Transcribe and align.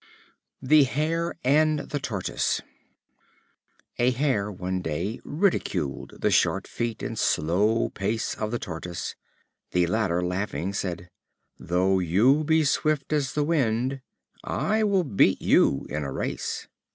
The 0.63 0.85
Hare 0.85 1.35
and 1.43 1.81
the 1.91 1.99
Tortoise. 1.99 2.59
A 3.99 4.09
Hare 4.09 4.51
one 4.51 4.81
day 4.81 5.19
ridiculed 5.23 6.21
the 6.21 6.31
short 6.31 6.67
feet 6.67 7.03
and 7.03 7.19
slow 7.19 7.89
pace 7.89 8.33
of 8.33 8.49
the 8.49 8.57
Tortoise. 8.57 9.15
The 9.73 9.85
latter, 9.85 10.23
laughing, 10.23 10.73
said: 10.73 11.11
"Though 11.59 11.99
you 11.99 12.43
be 12.43 12.63
swift 12.63 13.13
as 13.13 13.33
the 13.35 13.43
wind, 13.43 14.01
I 14.43 14.83
will 14.83 15.03
beat 15.03 15.39
you 15.39 15.85
in 15.87 16.03
a 16.03 16.11
race." 16.11 16.67